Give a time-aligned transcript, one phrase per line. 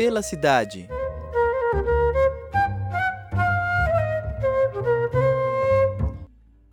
[0.00, 0.88] Pela cidade.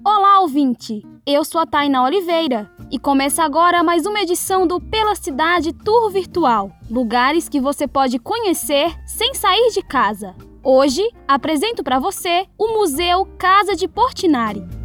[0.01, 1.05] Olá, ouvinte!
[1.25, 6.09] Eu sou a Taina Oliveira e começa agora mais uma edição do Pela Cidade Tour
[6.09, 10.33] Virtual lugares que você pode conhecer sem sair de casa.
[10.63, 14.76] Hoje apresento para você o Museu Casa de Portinari.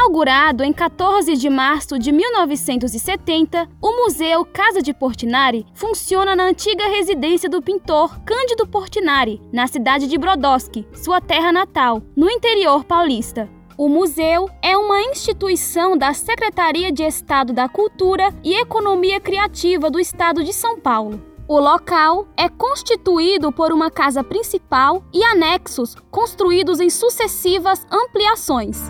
[0.00, 6.88] Inaugurado em 14 de março de 1970, o Museu Casa de Portinari funciona na antiga
[6.88, 13.46] residência do pintor Cândido Portinari, na cidade de Brodowski, sua terra natal, no interior paulista.
[13.76, 20.00] O museu é uma instituição da Secretaria de Estado da Cultura e Economia Criativa do
[20.00, 21.22] Estado de São Paulo.
[21.46, 28.80] O local é constituído por uma casa principal e anexos construídos em sucessivas ampliações.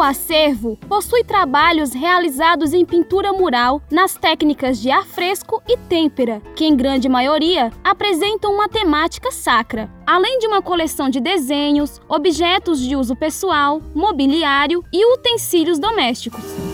[0.00, 6.40] O acervo possui trabalhos realizados em pintura mural nas técnicas de ar fresco e têmpera,
[6.56, 12.80] que em grande maioria apresentam uma temática sacra, além de uma coleção de desenhos, objetos
[12.80, 16.69] de uso pessoal, mobiliário e utensílios domésticos.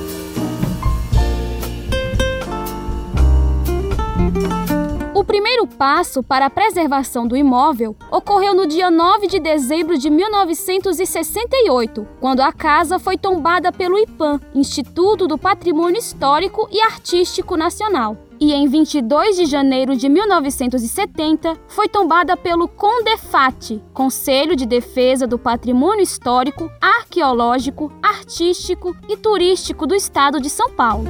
[5.27, 12.07] Primeiro passo para a preservação do imóvel ocorreu no dia 9 de dezembro de 1968,
[12.21, 18.17] quando a casa foi tombada pelo IPAM, Instituto do Patrimônio Histórico e Artístico Nacional.
[18.39, 25.39] E em 22 de janeiro de 1970 foi tombada pelo CONDEFAT, Conselho de Defesa do
[25.39, 31.07] Patrimônio Histórico, Arqueológico, Artístico e Turístico do Estado de São Paulo.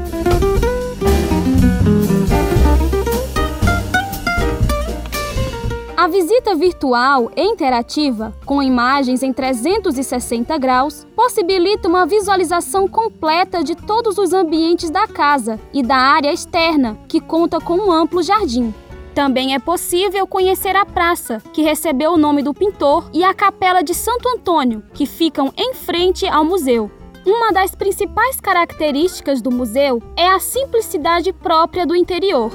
[5.96, 13.74] A visita virtual e interativa, com imagens em 360 graus, possibilita uma visualização completa de
[13.74, 18.74] todos os ambientes da casa e da área externa, que conta com um amplo jardim.
[19.14, 23.82] Também é possível conhecer a praça, que recebeu o nome do pintor, e a Capela
[23.82, 26.90] de Santo Antônio, que ficam em frente ao museu.
[27.24, 32.52] Uma das principais características do museu é a simplicidade própria do interior.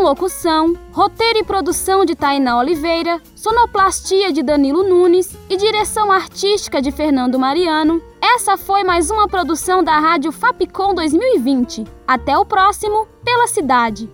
[0.04, 6.92] locução, roteiro e produção de Tainá Oliveira, sonoplastia de Danilo Nunes e direção artística de
[6.92, 8.04] Fernando Mariano.
[8.22, 11.86] Essa foi mais uma produção da Rádio Fapcom 2020.
[12.06, 14.10] Até o próximo, pela cidade.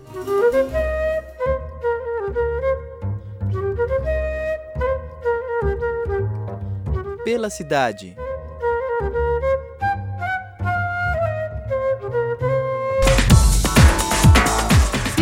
[7.25, 8.15] Pela cidade.